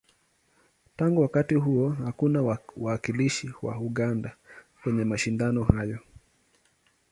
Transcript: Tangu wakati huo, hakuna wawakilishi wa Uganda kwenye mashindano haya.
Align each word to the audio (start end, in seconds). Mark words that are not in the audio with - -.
Tangu 0.97 1.21
wakati 1.21 1.55
huo, 1.55 1.89
hakuna 1.89 2.41
wawakilishi 2.77 3.51
wa 3.61 3.77
Uganda 3.77 4.35
kwenye 4.83 5.03
mashindano 5.03 5.63
haya. 5.63 5.99